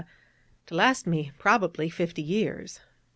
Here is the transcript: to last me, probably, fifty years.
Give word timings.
to 0.65 0.73
last 0.73 1.05
me, 1.05 1.31
probably, 1.37 1.87
fifty 1.87 2.23
years. 2.23 2.79